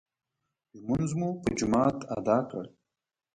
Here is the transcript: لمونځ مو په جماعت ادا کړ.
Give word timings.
لمونځ 0.77 1.09
مو 1.19 1.29
په 1.41 1.49
جماعت 1.59 1.99
ادا 2.17 2.37
کړ. 2.49 2.65